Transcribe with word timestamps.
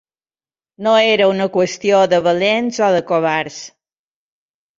No 0.87 0.93
era 1.09 1.27
una 1.31 1.47
qüestió 1.57 1.99
de 2.15 2.21
valents 2.29 2.81
o 2.87 2.91
de 2.97 3.03
covards. 3.13 3.61